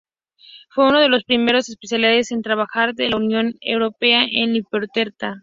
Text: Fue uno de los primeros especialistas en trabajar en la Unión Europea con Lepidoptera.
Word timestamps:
Fue 0.71 0.87
uno 0.89 0.99
de 0.99 1.09
los 1.09 1.23
primeros 1.25 1.69
especialistas 1.69 2.31
en 2.31 2.41
trabajar 2.41 2.95
en 2.97 3.11
la 3.11 3.17
Unión 3.17 3.53
Europea 3.61 4.21
con 4.23 4.51
Lepidoptera. 4.53 5.37